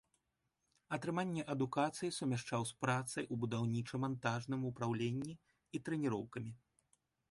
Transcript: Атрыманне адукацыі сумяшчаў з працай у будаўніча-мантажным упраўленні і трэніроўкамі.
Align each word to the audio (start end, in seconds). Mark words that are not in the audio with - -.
Атрыманне 0.95 1.43
адукацыі 1.55 2.09
сумяшчаў 2.17 2.61
з 2.71 2.79
працай 2.85 3.23
у 3.35 3.39
будаўніча-мантажным 3.45 4.61
упраўленні 4.73 5.33
і 5.75 5.77
трэніроўкамі. 5.89 6.51